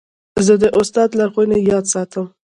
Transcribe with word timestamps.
زه 0.45 0.53
د 0.61 0.63
استاد 0.79 1.09
لارښوونې 1.19 1.57
یاد 1.71 1.85
ساتم. 1.93 2.25